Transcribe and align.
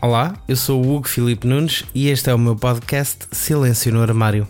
Olá, 0.00 0.34
eu 0.46 0.54
sou 0.54 0.80
o 0.80 0.94
Hugo 0.94 1.08
Filipe 1.08 1.44
Nunes 1.44 1.84
e 1.92 2.08
este 2.08 2.30
é 2.30 2.34
o 2.34 2.38
meu 2.38 2.54
podcast 2.54 3.26
Silêncio 3.32 3.92
no 3.92 4.00
Armário. 4.00 4.46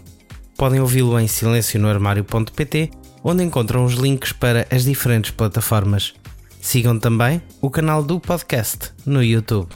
Podem 0.59 0.79
ouvi-lo 0.79 1.19
em 1.19 1.27
silencionoarmário.pt, 1.27 2.91
onde 3.25 3.45
encontram 3.45 3.87
os 3.87 3.95
links 3.95 4.31
para 4.31 4.67
as 4.71 4.85
diferentes 4.85 5.31
plataformas. 5.31 6.13
Sigam 6.61 6.99
também 6.99 7.41
o 7.63 7.71
canal 7.71 8.03
do 8.03 8.21
podcast 8.21 8.93
no 9.07 9.25
YouTube. 9.25 9.71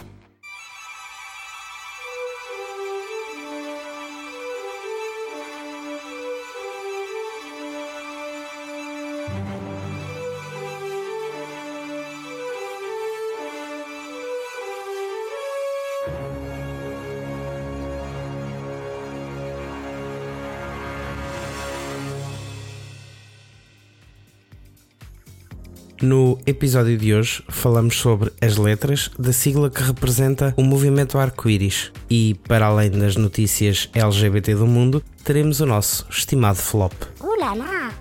No 26.03 26.39
episódio 26.45 26.99
de 26.99 27.15
hoje 27.15 27.43
falamos 27.49 27.97
sobre 27.97 28.33
as 28.41 28.57
letras 28.57 29.09
da 29.17 29.33
sigla 29.33 29.71
que 29.71 29.85
representa 29.85 30.53
o 30.57 30.65
movimento 30.65 31.17
arco-íris 31.17 31.93
e, 32.11 32.35
para 32.49 32.67
além 32.67 32.91
das 32.91 33.15
notícias 33.15 33.89
LGBT 33.95 34.57
do 34.57 34.67
mundo, 34.67 35.01
teremos 35.23 35.61
o 35.61 35.67
nosso 35.67 36.05
estimado 36.11 36.59
flop. 36.59 36.93
Ulala. 37.21 37.93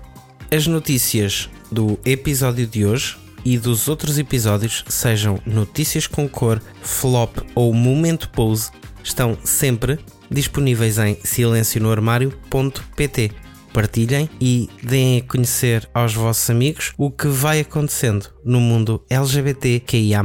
As 0.50 0.66
notícias 0.66 1.48
do 1.70 1.96
episódio 2.04 2.66
de 2.66 2.84
hoje 2.84 3.16
e 3.44 3.56
dos 3.56 3.86
outros 3.86 4.18
episódios, 4.18 4.84
sejam 4.88 5.38
notícias 5.46 6.08
com 6.08 6.28
cor, 6.28 6.60
flop 6.82 7.36
ou 7.54 7.72
momento 7.72 8.28
pose, 8.30 8.72
estão 9.04 9.38
sempre 9.44 10.00
disponíveis 10.28 10.98
em 10.98 11.16
silencionoarmário.pt 11.22 13.30
partilhem 13.72 14.28
e 14.40 14.68
deem 14.82 15.18
a 15.18 15.22
conhecer 15.22 15.88
aos 15.94 16.14
vossos 16.14 16.48
amigos 16.50 16.92
o 16.98 17.10
que 17.10 17.26
vai 17.28 17.60
acontecendo 17.60 18.28
no 18.44 18.60
mundo 18.60 19.04
LGBTQIA. 19.08 20.22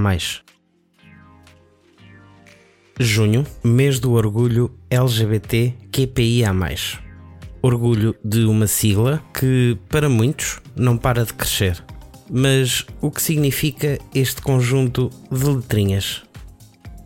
Junho, 2.99 3.45
mês 3.63 3.99
do 3.99 4.13
orgulho 4.13 4.71
LGBTQPIA. 4.89 6.51
Orgulho 7.61 8.15
de 8.23 8.45
uma 8.45 8.67
sigla 8.67 9.23
que, 9.33 9.77
para 9.89 10.09
muitos, 10.09 10.59
não 10.75 10.97
para 10.97 11.23
de 11.23 11.33
crescer. 11.33 11.83
Mas 12.29 12.85
o 13.01 13.09
que 13.09 13.21
significa 13.21 13.97
este 14.13 14.41
conjunto 14.41 15.09
de 15.31 15.45
letrinhas? 15.45 16.23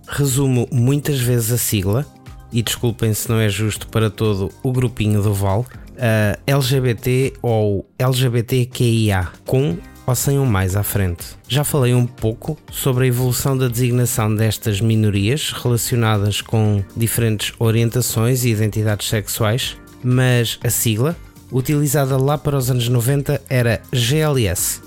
Resumo 0.08 0.67
muitas 0.72 1.19
vezes 1.19 1.52
a 1.52 1.58
sigla, 1.58 2.06
e 2.52 2.62
desculpem 2.62 3.14
se 3.14 3.30
não 3.30 3.39
é 3.39 3.47
justo 3.47 3.88
para 3.88 4.09
todo 4.09 4.50
o 4.62 4.72
grupinho 4.72 5.22
do 5.22 5.34
Val, 5.34 5.66
uh, 6.02 6.41
LGBT 6.45 7.33
ou 7.41 7.85
LGBTQIA, 7.97 9.30
com 9.45 9.77
ou 10.05 10.16
sem 10.16 10.39
um 10.39 10.45
mais 10.45 10.75
à 10.75 10.83
frente. 10.83 11.23
Já 11.47 11.63
falei 11.63 11.94
um 11.94 12.05
pouco 12.05 12.57
sobre 12.71 13.05
a 13.05 13.07
evolução 13.07 13.55
da 13.57 13.67
designação 13.67 14.33
destas 14.35 14.81
minorias 14.81 15.52
relacionadas 15.52 16.41
com 16.41 16.83
diferentes 16.97 17.53
orientações 17.59 18.44
e 18.44 18.49
identidades 18.49 19.07
sexuais, 19.07 19.77
mas 20.03 20.59
a 20.63 20.69
sigla, 20.69 21.16
utilizada 21.51 22.17
lá 22.17 22.38
para 22.38 22.57
os 22.57 22.72
anos 22.72 22.90
90, 22.90 23.41
era 23.47 23.81
GLS 23.94 24.81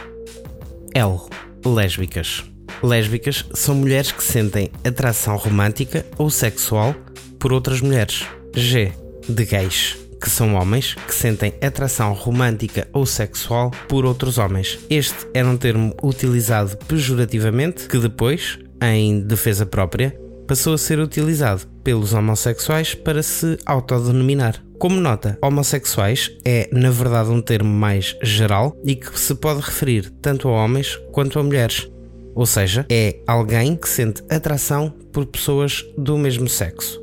L. 0.94 1.19
Lésbicas. 1.66 2.44
Lésbicas 2.81 3.45
são 3.53 3.75
mulheres 3.75 4.11
que 4.11 4.23
sentem 4.23 4.69
atração 4.83 5.38
romântica 5.38 6.06
ou 6.17 6.29
sexual 6.29 6.95
por 7.39 7.53
outras 7.53 7.81
mulheres. 7.81 8.25
G. 8.56 8.91
De 9.28 9.45
gays, 9.45 9.97
que 10.22 10.29
são 10.29 10.56
homens 10.56 10.95
que 11.07 11.13
sentem 11.13 11.53
atração 11.62 12.13
romântica 12.13 12.88
ou 12.91 13.06
sexual 13.06 13.72
por 13.88 14.06
outros 14.06 14.38
homens. 14.38 14.79
Este 14.89 15.28
era 15.33 15.47
um 15.47 15.57
termo 15.57 15.95
utilizado 16.03 16.78
pejorativamente 16.88 17.88
que 17.88 17.97
depois, 17.97 18.59
em 18.81 19.22
defesa 19.22 19.66
própria, 19.66 20.17
passou 20.47 20.73
a 20.73 20.77
ser 20.77 20.99
utilizado 20.99 21.67
pelos 21.83 22.13
homossexuais 22.13 22.95
para 22.95 23.21
se 23.23 23.57
autodenominar. 23.65 24.63
Como 24.77 24.99
nota, 24.99 25.37
homossexuais 25.41 26.31
é 26.43 26.69
na 26.71 26.89
verdade 26.89 27.29
um 27.29 27.41
termo 27.41 27.73
mais 27.73 28.17
geral 28.21 28.75
e 28.83 28.95
que 28.95 29.17
se 29.17 29.33
pode 29.35 29.61
referir 29.61 30.09
tanto 30.21 30.47
a 30.47 30.51
homens 30.51 30.99
quanto 31.11 31.39
a 31.39 31.43
mulheres. 31.43 31.89
Ou 32.35 32.45
seja, 32.45 32.85
é 32.89 33.19
alguém 33.27 33.75
que 33.75 33.87
sente 33.87 34.23
atração 34.29 34.93
por 35.11 35.25
pessoas 35.25 35.85
do 35.97 36.17
mesmo 36.17 36.49
sexo. 36.49 37.01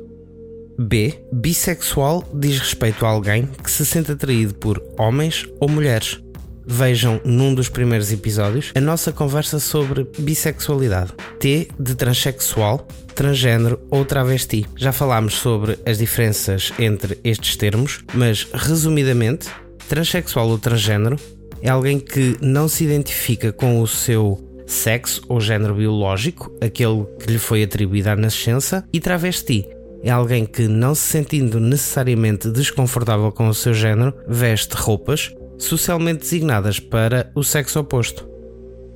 B. 0.77 1.23
Bissexual 1.31 2.23
diz 2.33 2.59
respeito 2.59 3.05
a 3.05 3.09
alguém 3.09 3.45
que 3.45 3.69
se 3.69 3.85
sente 3.85 4.11
atraído 4.11 4.53
por 4.55 4.81
homens 4.97 5.47
ou 5.59 5.69
mulheres. 5.69 6.21
Vejam 6.65 7.19
num 7.23 7.53
dos 7.53 7.69
primeiros 7.69 8.11
episódios 8.11 8.71
a 8.75 8.81
nossa 8.81 9.11
conversa 9.11 9.59
sobre 9.59 10.07
bissexualidade. 10.17 11.13
T 11.39 11.67
de 11.79 11.95
transexual, 11.95 12.87
transgênero 13.15 13.79
ou 13.89 14.05
travesti. 14.05 14.65
Já 14.75 14.91
falámos 14.91 15.35
sobre 15.35 15.77
as 15.85 15.97
diferenças 15.97 16.71
entre 16.79 17.19
estes 17.23 17.55
termos, 17.55 18.03
mas 18.13 18.47
resumidamente, 18.53 19.49
transexual 19.87 20.49
ou 20.49 20.57
transgênero 20.57 21.17
é 21.61 21.69
alguém 21.69 21.99
que 21.99 22.37
não 22.41 22.67
se 22.67 22.83
identifica 22.83 23.51
com 23.51 23.81
o 23.81 23.87
seu 23.87 24.41
sexo 24.65 25.21
ou 25.27 25.39
género 25.39 25.75
biológico, 25.75 26.51
aquele 26.61 27.05
que 27.19 27.31
lhe 27.31 27.39
foi 27.39 27.61
atribuído 27.63 28.09
à 28.09 28.15
nascença, 28.15 28.85
e 28.93 28.99
travesti 28.99 29.67
é 30.03 30.09
alguém 30.09 30.45
que, 30.45 30.67
não 30.67 30.95
se 30.95 31.03
sentindo 31.03 31.59
necessariamente 31.59 32.49
desconfortável 32.49 33.31
com 33.31 33.47
o 33.47 33.53
seu 33.53 33.73
género, 33.73 34.13
veste 34.27 34.75
roupas 34.75 35.31
socialmente 35.61 36.21
designadas 36.21 36.79
para 36.79 37.31
o 37.35 37.43
sexo 37.43 37.79
oposto. 37.79 38.27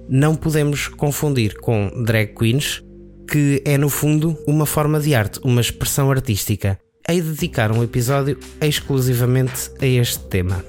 Não 0.10 0.36
podemos 0.36 0.88
confundir 0.88 1.56
com 1.60 1.92
drag 2.04 2.34
queens, 2.36 2.84
que 3.30 3.62
é 3.66 3.78
no 3.78 3.90
fundo 3.90 4.38
uma 4.48 4.66
forma 4.66 5.00
de 5.00 5.16
arte, 5.16 5.40
uma 5.44 5.62
expressão 5.62 6.12
artística. 6.12 6.80
Hei 7.08 7.22
de 7.22 7.30
dedicar 7.30 7.72
um 7.72 7.84
episódio 7.84 8.38
exclusivamente 8.60 9.72
a 9.80 9.86
este 9.86 10.20
tema, 10.26 10.64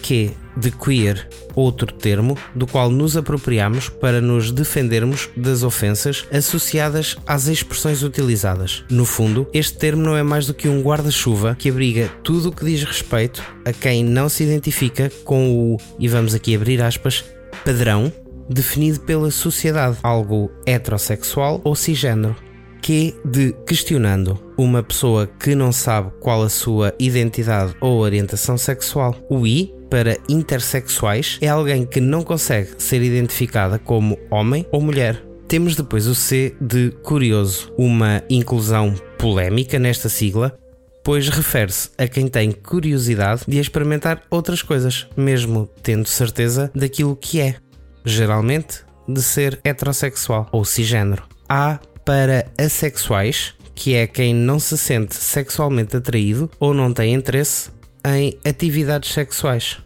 que 0.00 0.26
é 0.36 0.60
de 0.60 0.70
queer, 0.70 1.28
outro 1.54 1.92
termo 1.92 2.36
do 2.54 2.66
qual 2.66 2.90
nos 2.90 3.16
apropriamos 3.16 3.88
para 3.88 4.20
nos 4.20 4.50
defendermos 4.50 5.28
das 5.36 5.62
ofensas 5.62 6.26
associadas 6.32 7.16
às 7.26 7.46
expressões 7.46 8.02
utilizadas. 8.02 8.84
No 8.90 9.04
fundo, 9.04 9.46
este 9.54 9.78
termo 9.78 10.02
não 10.02 10.16
é 10.16 10.22
mais 10.22 10.46
do 10.46 10.54
que 10.54 10.68
um 10.68 10.82
guarda-chuva 10.82 11.56
que 11.58 11.70
abriga 11.70 12.10
tudo 12.22 12.48
o 12.48 12.52
que 12.52 12.64
diz 12.64 12.82
respeito 12.82 13.42
a 13.64 13.72
quem 13.72 14.04
não 14.04 14.28
se 14.28 14.42
identifica 14.42 15.10
com 15.24 15.52
o, 15.52 15.76
e 15.98 16.08
vamos 16.08 16.34
aqui 16.34 16.54
abrir 16.54 16.82
aspas, 16.82 17.24
padrão 17.64 18.12
definido 18.48 19.00
pela 19.00 19.30
sociedade, 19.30 19.98
algo 20.02 20.50
heterossexual 20.66 21.60
ou 21.62 21.74
cisgênero. 21.74 22.36
Que 22.82 23.14
de 23.24 23.54
questionando 23.66 24.40
uma 24.56 24.82
pessoa 24.82 25.26
que 25.26 25.54
não 25.54 25.70
sabe 25.70 26.10
qual 26.18 26.42
a 26.42 26.48
sua 26.48 26.94
identidade 26.98 27.74
ou 27.78 28.00
orientação 28.00 28.56
sexual. 28.56 29.14
O 29.28 29.46
I 29.46 29.79
para 29.90 30.16
intersexuais 30.28 31.38
é 31.40 31.48
alguém 31.48 31.84
que 31.84 32.00
não 32.00 32.22
consegue 32.22 32.70
ser 32.78 33.02
identificada 33.02 33.78
como 33.78 34.16
homem 34.30 34.64
ou 34.70 34.80
mulher. 34.80 35.22
Temos 35.48 35.74
depois 35.74 36.06
o 36.06 36.14
C 36.14 36.54
de 36.60 36.92
curioso, 37.02 37.74
uma 37.76 38.22
inclusão 38.30 38.94
polémica 39.18 39.80
nesta 39.80 40.08
sigla, 40.08 40.56
pois 41.02 41.28
refere-se 41.28 41.90
a 41.98 42.06
quem 42.06 42.28
tem 42.28 42.52
curiosidade 42.52 43.42
de 43.48 43.58
experimentar 43.58 44.22
outras 44.30 44.62
coisas, 44.62 45.08
mesmo 45.16 45.68
tendo 45.82 46.06
certeza 46.08 46.70
daquilo 46.72 47.16
que 47.16 47.40
é, 47.40 47.56
geralmente 48.04 48.84
de 49.08 49.20
ser 49.20 49.58
heterossexual 49.64 50.48
ou 50.52 50.64
cisgênero. 50.64 51.24
A 51.48 51.80
para 52.04 52.46
assexuais, 52.56 53.54
que 53.74 53.94
é 53.94 54.06
quem 54.06 54.32
não 54.32 54.60
se 54.60 54.78
sente 54.78 55.16
sexualmente 55.16 55.96
atraído 55.96 56.48
ou 56.60 56.72
não 56.72 56.92
tem 56.92 57.12
interesse 57.12 57.70
em 58.04 58.38
atividades 58.44 59.12
sexuais. 59.12 59.78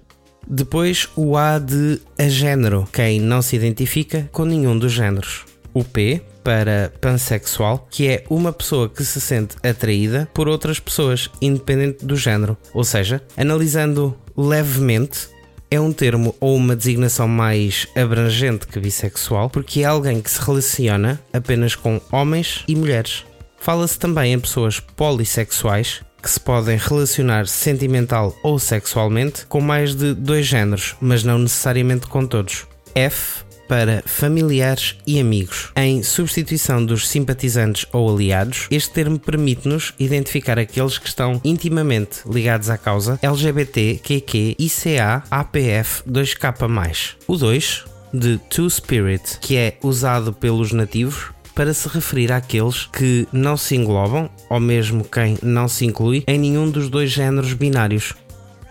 Depois 0.47 1.09
o 1.17 1.37
A 1.37 1.59
de 1.59 2.01
agênero, 2.19 2.87
quem 2.93 3.21
não 3.21 3.41
se 3.41 3.57
identifica 3.57 4.29
com 4.31 4.45
nenhum 4.45 4.79
dos 4.79 4.93
géneros. 4.93 5.45
O 5.73 5.83
P 5.83 6.23
para 6.45 6.93
pansexual, 7.01 7.89
que 7.91 8.07
é 8.07 8.25
uma 8.29 8.53
pessoa 8.53 8.89
que 8.89 9.03
se 9.03 9.21
sente 9.21 9.57
atraída 9.63 10.29
por 10.35 10.47
outras 10.47 10.79
pessoas, 10.79 11.31
independente 11.41 12.05
do 12.05 12.15
género. 12.15 12.57
Ou 12.75 12.85
seja, 12.85 13.23
analisando 13.37 14.15
levemente, 14.37 15.29
é 15.71 15.81
um 15.81 15.93
termo 15.93 16.37
ou 16.39 16.55
uma 16.55 16.77
designação 16.77 17.27
mais 17.27 17.89
abrangente 17.97 18.67
que 18.67 18.79
bissexual, 18.79 19.49
porque 19.49 19.81
é 19.81 19.85
alguém 19.85 20.21
que 20.21 20.31
se 20.31 20.41
relaciona 20.41 21.19
apenas 21.33 21.75
com 21.75 22.01
homens 22.13 22.63
e 22.69 22.77
mulheres. 22.77 23.25
Fala-se 23.59 23.99
também 23.99 24.35
em 24.35 24.39
pessoas 24.39 24.79
polissexuais, 24.79 26.03
que 26.25 26.31
se 26.31 26.41
podem 26.41 26.79
relacionar 26.79 27.47
sentimental 27.47 28.35
ou 28.43 28.59
sexualmente 28.59 29.45
com 29.45 29.61
mais 29.61 29.95
de 29.95 30.15
dois 30.15 30.47
géneros, 30.47 30.97
mas 30.99 31.23
não 31.23 31.39
necessariamente 31.39 32.07
com 32.07 32.27
todos. 32.27 32.67
F 32.95 33.45
para 33.69 34.03
familiares 34.07 34.97
e 35.07 35.21
amigos. 35.21 35.71
Em 35.77 36.03
substituição 36.03 36.85
dos 36.85 37.09
simpatizantes 37.09 37.85
ou 37.93 38.11
aliados, 38.11 38.69
este 38.71 38.91
termo 38.91 39.19
permite-nos 39.19 39.93
identificar 39.99 40.59
aqueles 40.59 40.97
que 40.97 41.09
estão 41.09 41.39
intimamente 41.45 42.21
ligados 42.27 42.71
à 42.71 42.79
causa 42.79 43.19
LGBT, 43.21 44.01
QQ, 44.03 44.57
ICA, 44.59 45.23
APF 45.31 46.03
2K+. 46.09 47.17
O 47.27 47.37
2 47.37 47.85
de 48.15 48.39
Two 48.49 48.71
Spirit, 48.71 49.39
que 49.41 49.57
é 49.57 49.77
usado 49.83 50.33
pelos 50.33 50.73
nativos 50.73 51.34
para 51.55 51.73
se 51.73 51.89
referir 51.89 52.33
àqueles 52.33 52.87
que 52.87 53.29
não 53.33 53.57
se 53.57 53.77
englobam, 53.77 54.29
ou 54.51 54.61
mesmo 54.61 55.05
quem 55.05 55.39
não 55.43 55.69
se 55.69 55.85
inclui, 55.85 56.25
em 56.27 56.39
nenhum 56.39 56.71
dos 56.71 56.89
dois 56.89 57.11
géneros 57.11 57.53
binários. 57.53 58.15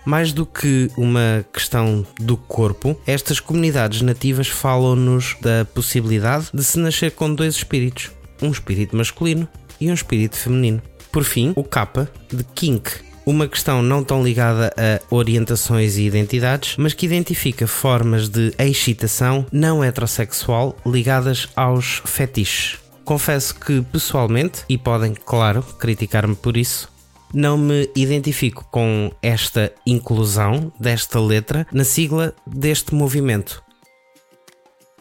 Mais 0.06 0.34
do 0.34 0.46
que 0.46 0.92
uma 0.98 1.46
questão 1.54 2.06
do 2.20 2.36
corpo, 2.36 3.00
estas 3.08 3.40
comunidades 3.40 4.02
nativas 4.02 4.50
falam-nos 4.50 5.38
da 5.42 5.66
possibilidade 5.74 6.50
de 6.54 6.64
se 6.64 6.78
nascer 6.78 7.12
com 7.12 7.34
dois 7.34 7.56
espíritos, 7.56 8.12
um 8.42 8.52
espírito 8.52 8.98
masculino 8.98 9.48
e 9.80 9.90
um 9.90 9.94
espírito 9.94 10.36
feminino. 10.36 10.82
Por 11.10 11.24
fim, 11.24 11.54
o 11.56 11.64
K 11.64 12.10
de 12.28 12.44
kink, 12.56 12.92
uma 13.26 13.48
questão 13.48 13.82
não 13.82 14.04
tão 14.04 14.24
ligada 14.24 14.74
a 14.78 15.14
orientações 15.14 15.98
e 15.98 16.04
identidades, 16.04 16.76
mas 16.78 16.94
que 16.94 17.06
identifica 17.06 17.68
formas 17.68 18.30
de 18.30 18.54
excitação 18.58 19.46
não 19.52 19.84
heterossexual 19.84 20.76
ligadas 20.86 21.48
aos 21.56 22.02
fetiches. 22.06 22.80
Confesso 23.04 23.56
que 23.56 23.82
pessoalmente, 23.82 24.64
e 24.70 24.78
podem, 24.78 25.14
claro, 25.14 25.62
criticar-me 25.62 26.36
por 26.36 26.56
isso, 26.56 26.90
não 27.34 27.58
me 27.58 27.90
identifico 27.96 28.66
com 28.72 29.12
esta 29.22 29.72
inclusão 29.86 30.72
desta 30.80 31.20
letra 31.20 31.66
na 31.72 31.84
sigla 31.84 32.34
deste 32.46 32.94
movimento. 32.94 33.64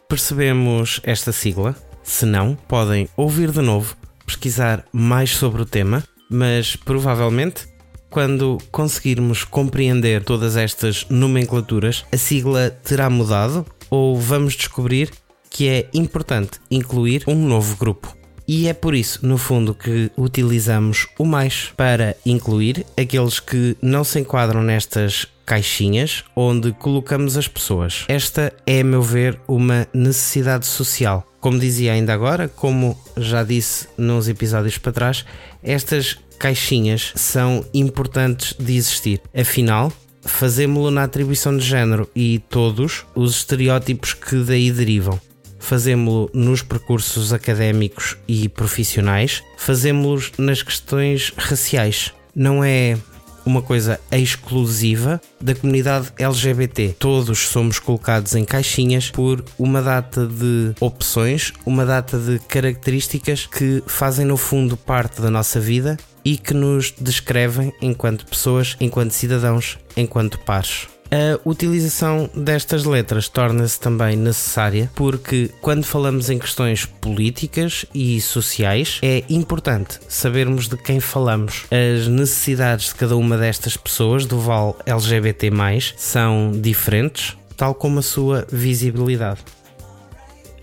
Percebemos 0.09 1.01
esta 1.05 1.31
sigla? 1.31 1.77
Se 2.03 2.27
não, 2.27 2.57
podem 2.67 3.09
ouvir 3.17 3.51
de 3.51 3.61
novo, 3.61 3.97
pesquisar 4.27 4.85
mais 4.93 5.31
sobre 5.37 5.63
o 5.63 5.67
tema, 5.67 6.03
mas 6.29 6.75
provavelmente 6.75 7.67
quando 8.13 8.59
conseguirmos 8.71 9.43
compreender 9.43 10.23
todas 10.23 10.55
estas 10.55 11.07
nomenclaturas, 11.09 12.05
a 12.13 12.17
sigla 12.19 12.71
terá 12.85 13.09
mudado 13.09 13.65
ou 13.89 14.19
vamos 14.21 14.55
descobrir 14.55 15.11
que 15.49 15.67
é 15.67 15.89
importante 15.95 16.61
incluir 16.71 17.25
um 17.27 17.35
novo 17.35 17.75
grupo. 17.77 18.15
E 18.47 18.69
é 18.69 18.75
por 18.75 18.95
isso, 18.95 19.27
no 19.27 19.39
fundo, 19.39 19.75
que 19.75 20.11
utilizamos 20.17 21.07
o 21.19 21.25
mais 21.25 21.73
para 21.75 22.15
incluir 22.27 22.85
aqueles 22.99 23.41
que 23.41 23.77
não 23.81 24.05
se 24.05 24.21
enquadram 24.21 24.63
nestas 24.63 25.27
caixinhas 25.47 26.25
onde 26.37 26.73
colocamos 26.73 27.39
as 27.39 27.49
pessoas. 27.49 28.05
Esta 28.09 28.53
é, 28.67 28.81
a 28.81 28.85
meu 28.85 29.01
ver, 29.03 29.41
uma 29.49 29.87
necessidade 29.95 30.67
social. 30.67 31.27
Como 31.41 31.59
dizia 31.59 31.93
ainda 31.93 32.13
agora, 32.13 32.47
como 32.47 32.99
já 33.17 33.43
disse 33.43 33.89
nos 33.97 34.29
episódios 34.29 34.77
para 34.77 34.93
trás, 34.93 35.25
estas 35.63 36.19
caixinhas 36.43 37.13
são 37.15 37.65
importantes 37.73 38.53
de 38.59 38.75
existir. 38.75 39.21
Afinal, 39.33 39.93
fazemos-lo 40.23 40.91
na 40.91 41.05
atribuição 41.05 41.57
de 41.57 41.65
género 41.65 42.11
e 42.17 42.41
todos 42.51 43.07
os 43.15 43.37
estereótipos 43.37 44.13
que 44.13 44.43
daí 44.43 44.73
derivam 44.73 45.21
fazemos-lo 45.61 46.29
nos 46.35 46.61
percursos 46.61 47.33
académicos 47.33 48.17
e 48.27 48.49
profissionais, 48.49 49.45
fazemos-lo 49.57 50.33
nas 50.37 50.61
questões 50.61 51.33
raciais. 51.37 52.13
Não 52.35 52.65
é 52.65 52.99
uma 53.47 53.63
coisa 53.63 54.01
exclusiva 54.11 55.21
da 55.41 55.55
comunidade 55.55 56.13
LGBT. 56.19 56.97
Todos 56.99 57.39
somos 57.39 57.79
colocados 57.79 58.35
em 58.35 58.45
caixinhas 58.45 59.11
por 59.11 59.45
uma 59.57 59.81
data 59.81 60.27
de 60.27 60.73
opções, 60.81 61.53
uma 61.65 61.87
data 61.87 62.19
de 62.19 62.41
características 62.41 63.47
que 63.47 63.85
fazem 63.87 64.27
no 64.27 64.37
fundo 64.37 64.77
parte 64.77 65.23
da 65.23 65.31
nossa 65.31 65.61
vida 65.61 65.97
e 66.25 66.37
que 66.37 66.55
nos 66.55 66.93
descrevem 66.99 67.73
enquanto 67.81 68.27
pessoas, 68.27 68.77
enquanto 68.81 69.13
cidadãos, 69.13 69.79
enquanto 69.97 70.39
pares. 70.41 70.89
A 71.13 71.39
utilização 71.47 72.31
destas 72.35 72.87
letras 72.87 73.29
torna-se 73.29 73.79
também 73.79 74.17
necessária 74.17 74.91
porque, 74.95 75.51
quando 75.61 75.85
falamos 75.85 76.31
em 76.31 76.39
questões 76.39 76.87
políticas 76.87 77.85
e 77.95 78.19
sociais, 78.19 78.99
é 79.03 79.23
importante 79.29 80.01
sabermos 80.09 80.69
de 80.69 80.79
quem 80.79 81.01
falamos. 81.01 81.67
As 81.71 82.09
necessidades 82.09 82.87
de 82.87 82.95
cada 82.95 83.15
uma 83.15 83.37
destas 83.37 83.77
pessoas 83.77 84.25
do 84.25 84.41
Val 84.41 84.79
LGBT, 84.87 85.51
são 85.99 86.51
diferentes, 86.51 87.37
tal 87.59 87.75
como 87.75 87.99
a 87.99 88.03
sua 88.03 88.47
visibilidade. 88.51 89.41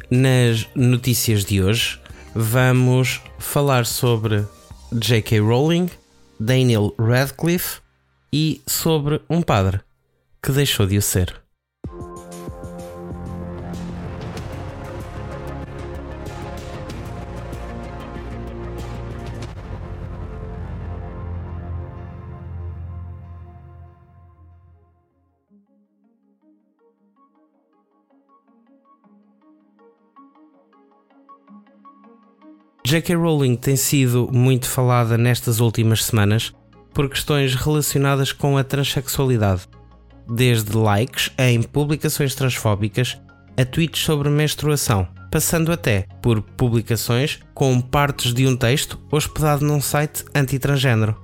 Nas 0.10 0.66
notícias 0.74 1.46
de 1.46 1.62
hoje, 1.62 2.00
vamos 2.34 3.22
falar 3.38 3.86
sobre 3.86 4.44
J.K. 4.92 5.40
Rowling, 5.40 5.90
Daniel 6.40 6.96
Radcliffe 6.98 7.80
e 8.34 8.62
sobre 8.66 9.22
um 9.30 9.42
padre 9.42 9.82
que 10.42 10.52
deixou 10.52 10.88
de 10.88 10.98
o 10.98 11.02
ser. 11.02 11.36
J.K. 32.90 33.14
Rowling 33.18 33.56
tem 33.56 33.76
sido 33.76 34.28
muito 34.34 34.68
falada 34.68 35.16
nestas 35.16 35.60
últimas 35.60 36.04
semanas 36.04 36.52
por 36.92 37.08
questões 37.08 37.54
relacionadas 37.54 38.32
com 38.32 38.58
a 38.58 38.64
transexualidade 38.64 39.68
desde 40.28 40.76
likes 40.76 41.30
em 41.38 41.62
publicações 41.62 42.34
transfóbicas 42.34 43.16
a 43.56 43.64
tweets 43.64 44.02
sobre 44.02 44.28
menstruação, 44.32 45.08
passando 45.30 45.72
até 45.72 46.08
por 46.20 46.42
publicações 46.42 47.40
com 47.54 47.80
partes 47.80 48.34
de 48.34 48.48
um 48.48 48.58
texto 48.58 49.00
hospedado 49.12 49.64
num 49.64 49.80
site 49.80 50.26
antitransgênero. 50.34 51.16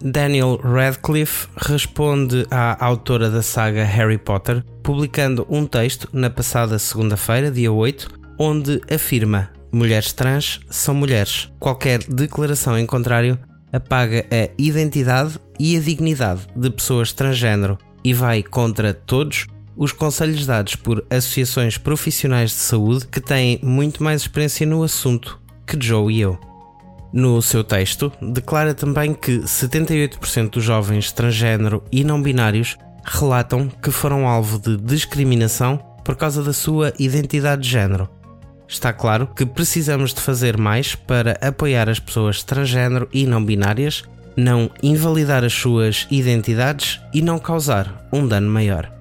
Daniel 0.00 0.56
Radcliffe 0.56 1.46
responde 1.58 2.46
à 2.50 2.82
autora 2.82 3.28
da 3.28 3.42
saga 3.42 3.84
Harry 3.84 4.16
Potter, 4.16 4.64
publicando 4.82 5.46
um 5.50 5.66
texto 5.66 6.08
na 6.10 6.30
passada 6.30 6.78
segunda-feira, 6.78 7.50
dia 7.50 7.70
8, 7.70 8.08
onde 8.38 8.80
afirma: 8.90 9.54
Mulheres 9.72 10.12
trans 10.12 10.60
são 10.70 10.94
mulheres. 10.94 11.50
Qualquer 11.58 12.02
declaração 12.04 12.78
em 12.78 12.86
contrário 12.86 13.38
apaga 13.72 14.24
a 14.30 14.48
identidade 14.56 15.38
e 15.58 15.76
a 15.76 15.80
dignidade 15.80 16.46
de 16.54 16.70
pessoas 16.70 17.12
transgênero 17.12 17.78
e 18.02 18.14
vai 18.14 18.42
contra 18.42 18.94
todos 18.94 19.46
os 19.76 19.92
conselhos 19.92 20.46
dados 20.46 20.76
por 20.76 21.04
associações 21.10 21.76
profissionais 21.76 22.50
de 22.50 22.56
saúde 22.56 23.06
que 23.06 23.20
têm 23.20 23.60
muito 23.62 24.02
mais 24.02 24.22
experiência 24.22 24.66
no 24.66 24.82
assunto 24.82 25.40
que 25.66 25.76
Joe 25.78 26.12
e 26.12 26.20
eu. 26.20 26.38
No 27.12 27.40
seu 27.42 27.62
texto, 27.62 28.12
declara 28.20 28.74
também 28.74 29.14
que 29.14 29.38
78% 29.38 30.50
dos 30.50 30.64
jovens 30.64 31.12
transgênero 31.12 31.82
e 31.90 32.04
não 32.04 32.22
binários 32.22 32.76
relatam 33.04 33.68
que 33.68 33.90
foram 33.90 34.26
alvo 34.26 34.58
de 34.58 34.76
discriminação 34.76 35.78
por 36.04 36.16
causa 36.16 36.42
da 36.42 36.52
sua 36.52 36.92
identidade 36.98 37.62
de 37.62 37.68
género. 37.68 38.08
Está 38.68 38.92
claro 38.92 39.28
que 39.28 39.46
precisamos 39.46 40.12
de 40.12 40.20
fazer 40.20 40.56
mais 40.56 40.94
para 40.94 41.38
apoiar 41.40 41.88
as 41.88 42.00
pessoas 42.00 42.42
transgênero 42.42 43.08
e 43.12 43.26
não 43.26 43.44
binárias, 43.44 44.04
não 44.36 44.70
invalidar 44.82 45.44
as 45.44 45.52
suas 45.52 46.06
identidades 46.10 47.00
e 47.14 47.22
não 47.22 47.38
causar 47.38 48.06
um 48.12 48.26
dano 48.26 48.50
maior. 48.50 48.92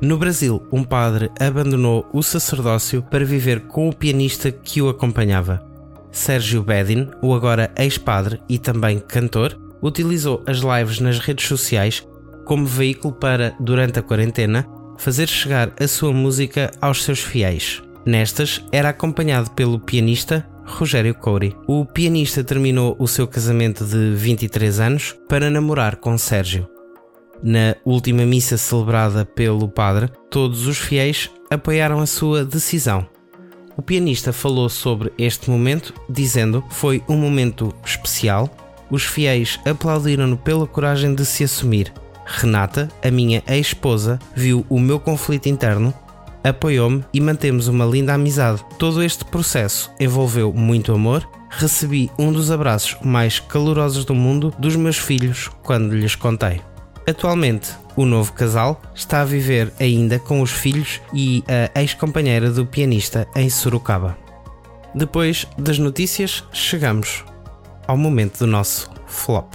No 0.00 0.18
Brasil, 0.18 0.66
um 0.70 0.84
padre 0.84 1.30
abandonou 1.40 2.06
o 2.12 2.22
sacerdócio 2.22 3.02
para 3.02 3.24
viver 3.24 3.60
com 3.62 3.88
o 3.88 3.94
pianista 3.94 4.52
que 4.52 4.82
o 4.82 4.90
acompanhava. 4.90 5.64
Sérgio 6.12 6.62
Bedin, 6.62 7.08
o 7.22 7.34
agora 7.34 7.72
ex-padre 7.78 8.40
e 8.46 8.58
também 8.58 8.98
cantor, 8.98 9.58
utilizou 9.82 10.42
as 10.46 10.58
lives 10.58 11.00
nas 11.00 11.18
redes 11.18 11.46
sociais 11.46 12.06
como 12.44 12.66
veículo 12.66 13.12
para, 13.14 13.54
durante 13.58 13.98
a 13.98 14.02
quarentena, 14.02 14.66
fazer 14.98 15.28
chegar 15.28 15.72
a 15.80 15.88
sua 15.88 16.12
música 16.12 16.70
aos 16.80 17.02
seus 17.02 17.20
fiéis. 17.20 17.82
Nestas, 18.06 18.64
era 18.70 18.90
acompanhado 18.90 19.50
pelo 19.50 19.80
pianista 19.80 20.46
Rogério 20.64 21.12
Couri. 21.12 21.56
O 21.66 21.84
pianista 21.84 22.44
terminou 22.44 22.94
o 23.00 23.08
seu 23.08 23.26
casamento 23.26 23.84
de 23.84 24.14
23 24.14 24.78
anos 24.78 25.16
para 25.28 25.50
namorar 25.50 25.96
com 25.96 26.16
Sérgio. 26.16 26.68
Na 27.42 27.74
última 27.84 28.24
missa 28.24 28.56
celebrada 28.56 29.24
pelo 29.24 29.68
padre, 29.68 30.08
todos 30.30 30.68
os 30.68 30.78
fiéis 30.78 31.28
apoiaram 31.50 31.98
a 32.00 32.06
sua 32.06 32.44
decisão. 32.44 33.08
O 33.76 33.82
pianista 33.82 34.32
falou 34.32 34.68
sobre 34.68 35.12
este 35.18 35.50
momento, 35.50 35.92
dizendo: 36.08 36.64
Foi 36.70 37.02
um 37.08 37.16
momento 37.16 37.74
especial. 37.84 38.48
Os 38.88 39.04
fiéis 39.04 39.58
aplaudiram-no 39.66 40.36
pela 40.36 40.66
coragem 40.66 41.12
de 41.12 41.26
se 41.26 41.42
assumir. 41.42 41.92
Renata, 42.24 42.88
a 43.04 43.10
minha 43.10 43.42
ex-esposa, 43.46 44.18
viu 44.34 44.64
o 44.68 44.80
meu 44.80 44.98
conflito 44.98 45.48
interno, 45.48 45.92
apoiou-me 46.48 47.04
e 47.12 47.20
mantemos 47.20 47.68
uma 47.68 47.84
linda 47.84 48.14
amizade. 48.14 48.64
Todo 48.78 49.02
este 49.02 49.24
processo 49.24 49.90
envolveu 49.98 50.52
muito 50.52 50.92
amor. 50.92 51.28
Recebi 51.50 52.10
um 52.18 52.32
dos 52.32 52.50
abraços 52.50 52.96
mais 53.02 53.40
calorosos 53.40 54.04
do 54.04 54.14
mundo 54.14 54.52
dos 54.58 54.76
meus 54.76 54.98
filhos 54.98 55.50
quando 55.62 55.94
lhes 55.94 56.14
contei. 56.14 56.60
Atualmente, 57.08 57.70
o 57.94 58.04
novo 58.04 58.32
casal 58.32 58.82
está 58.94 59.22
a 59.22 59.24
viver 59.24 59.72
ainda 59.78 60.18
com 60.18 60.40
os 60.42 60.50
filhos 60.50 61.00
e 61.14 61.44
a 61.74 61.80
ex-companheira 61.80 62.50
do 62.50 62.66
pianista 62.66 63.26
em 63.34 63.48
Sorocaba. 63.48 64.18
Depois 64.94 65.46
das 65.56 65.78
notícias, 65.78 66.42
chegamos 66.52 67.24
ao 67.86 67.96
momento 67.96 68.38
do 68.38 68.46
nosso 68.46 68.90
flop. 69.06 69.54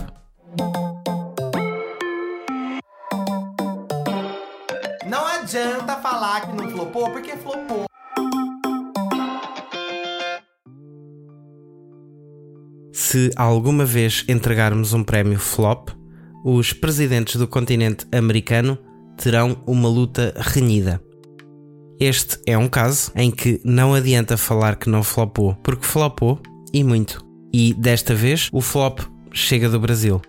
Não 5.10 5.27
adianta 5.27 5.98
falar 5.98 6.41
que 6.41 6.61
flopou, 6.81 7.11
flopou. 7.43 7.85
Se 12.91 13.31
alguma 13.35 13.85
vez 13.85 14.25
entregarmos 14.27 14.93
um 14.93 15.03
prémio 15.03 15.38
flop, 15.38 15.89
os 16.43 16.73
presidentes 16.73 17.35
do 17.35 17.47
continente 17.47 18.05
americano 18.11 18.77
terão 19.17 19.61
uma 19.67 19.88
luta 19.88 20.33
renhida. 20.38 21.01
Este 22.00 22.39
é 22.47 22.57
um 22.57 22.67
caso 22.67 23.11
em 23.15 23.29
que 23.29 23.61
não 23.63 23.93
adianta 23.93 24.35
falar 24.35 24.75
que 24.75 24.89
não 24.89 25.03
flopou, 25.03 25.55
porque 25.61 25.85
flopou 25.85 26.39
e 26.73 26.83
muito. 26.83 27.23
E 27.53 27.75
desta 27.75 28.15
vez 28.15 28.50
o 28.51 28.61
flop 28.61 29.01
chega 29.31 29.69
do 29.69 29.79
Brasil. 29.79 30.19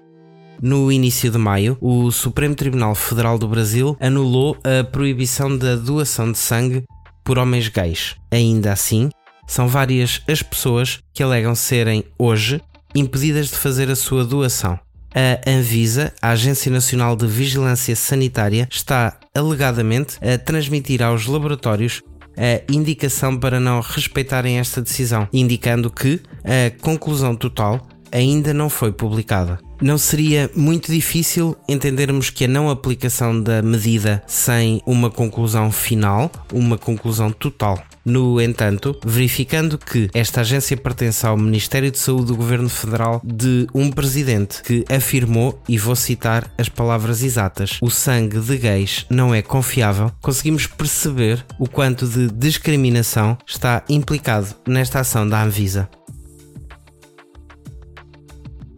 No 0.62 0.92
início 0.92 1.28
de 1.28 1.38
maio, 1.38 1.76
o 1.80 2.12
Supremo 2.12 2.54
Tribunal 2.54 2.94
Federal 2.94 3.36
do 3.36 3.48
Brasil 3.48 3.96
anulou 3.98 4.56
a 4.62 4.84
proibição 4.84 5.58
da 5.58 5.74
doação 5.74 6.30
de 6.30 6.38
sangue 6.38 6.84
por 7.24 7.36
homens 7.36 7.66
gays. 7.66 8.14
Ainda 8.30 8.70
assim, 8.72 9.10
são 9.44 9.66
várias 9.66 10.22
as 10.28 10.40
pessoas 10.40 11.00
que 11.12 11.20
alegam 11.20 11.56
serem, 11.56 12.04
hoje, 12.16 12.62
impedidas 12.94 13.48
de 13.48 13.56
fazer 13.56 13.90
a 13.90 13.96
sua 13.96 14.24
doação. 14.24 14.78
A 15.12 15.50
Anvisa, 15.50 16.14
a 16.22 16.30
Agência 16.30 16.70
Nacional 16.70 17.16
de 17.16 17.26
Vigilância 17.26 17.96
Sanitária, 17.96 18.68
está 18.70 19.18
alegadamente 19.34 20.16
a 20.24 20.38
transmitir 20.38 21.02
aos 21.02 21.26
laboratórios 21.26 22.02
a 22.36 22.72
indicação 22.72 23.36
para 23.36 23.58
não 23.58 23.80
respeitarem 23.80 24.60
esta 24.60 24.80
decisão, 24.80 25.28
indicando 25.32 25.90
que 25.90 26.20
a 26.44 26.70
conclusão 26.80 27.34
total 27.34 27.84
ainda 28.12 28.52
não 28.52 28.68
foi 28.68 28.92
publicada. 28.92 29.58
Não 29.80 29.98
seria 29.98 30.48
muito 30.54 30.92
difícil 30.92 31.56
entendermos 31.68 32.30
que 32.30 32.44
a 32.44 32.48
não 32.48 32.70
aplicação 32.70 33.40
da 33.42 33.60
medida 33.60 34.22
sem 34.28 34.80
uma 34.86 35.10
conclusão 35.10 35.72
final, 35.72 36.30
uma 36.52 36.78
conclusão 36.78 37.32
total. 37.32 37.82
No 38.04 38.40
entanto, 38.40 38.98
verificando 39.04 39.78
que 39.78 40.08
esta 40.12 40.40
agência 40.40 40.76
pertence 40.76 41.24
ao 41.26 41.36
Ministério 41.36 41.90
de 41.90 41.98
Saúde 41.98 42.26
do 42.26 42.36
Governo 42.36 42.68
Federal 42.68 43.20
de 43.24 43.66
um 43.72 43.90
presidente 43.90 44.62
que 44.62 44.84
afirmou, 44.88 45.60
e 45.68 45.78
vou 45.78 45.94
citar 45.94 46.52
as 46.58 46.68
palavras 46.68 47.22
exatas: 47.22 47.78
o 47.80 47.90
sangue 47.90 48.40
de 48.40 48.56
gays 48.58 49.06
não 49.08 49.34
é 49.34 49.40
confiável, 49.40 50.10
conseguimos 50.20 50.66
perceber 50.66 51.44
o 51.58 51.68
quanto 51.68 52.06
de 52.06 52.28
discriminação 52.28 53.38
está 53.46 53.84
implicado 53.88 54.48
nesta 54.66 55.00
ação 55.00 55.28
da 55.28 55.42
Anvisa. 55.42 55.88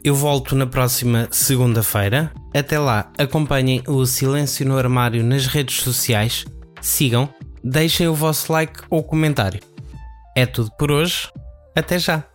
Eu 0.05 0.15
volto 0.15 0.55
na 0.55 0.67
próxima 0.67 1.27
segunda-feira. 1.31 2.31
Até 2.55 2.79
lá, 2.79 3.11
acompanhem 3.17 3.83
o 3.89 4.05
Silêncio 4.05 4.67
no 4.69 4.77
Armário 4.77 5.25
nas 5.25 5.47
redes 5.47 5.81
sociais, 5.81 6.45
sigam, 6.79 7.27
deixem 7.65 8.07
o 8.07 8.15
vosso 8.15 8.53
like 8.53 8.83
ou 8.91 9.03
comentário. 9.03 9.61
É 10.37 10.45
tudo 10.45 10.71
por 10.79 10.93
hoje. 10.93 11.31
Até 11.75 11.99
já! 11.99 12.34